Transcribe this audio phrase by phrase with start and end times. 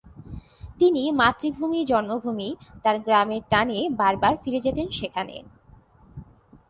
[0.79, 2.49] তিনি মাতৃভূমি-জন্মভূমি
[2.83, 5.35] তার গ্রামের টানে বার বার ফিরে যেতেন সেখানে।